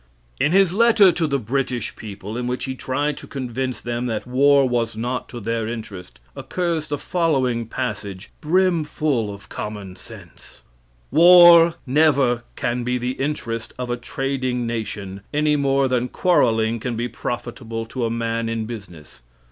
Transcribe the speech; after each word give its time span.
In 0.39 0.51
his 0.51 0.73
letter 0.73 1.11
to 1.11 1.27
the 1.27 1.37
British 1.37 1.95
people, 1.95 2.35
in 2.35 2.47
which 2.47 2.65
he 2.65 2.73
tried 2.73 3.17
to 3.17 3.27
convince 3.27 3.81
them 3.83 4.07
that 4.07 4.25
war 4.25 4.67
was 4.67 4.97
not 4.97 5.29
to 5.29 5.39
their 5.39 5.67
interest, 5.67 6.19
occurs 6.35 6.87
the 6.87 6.97
following 6.97 7.67
passage 7.67 8.31
brimful 8.41 9.31
of 9.31 9.47
common 9.47 9.95
sense: 9.95 10.63
"War 11.11 11.75
never 11.85 12.41
can 12.55 12.83
be 12.83 12.97
the 12.97 13.11
interest 13.11 13.75
of 13.77 13.91
a 13.91 13.95
trading 13.95 14.65
nation 14.65 15.21
any 15.31 15.55
more 15.55 15.87
than 15.87 16.07
quarreling 16.07 16.79
can 16.79 16.95
be 16.95 17.07
profitable 17.07 17.85
to 17.85 18.03
a 18.03 18.09
man 18.09 18.49
in 18.49 18.65
business. 18.65 19.21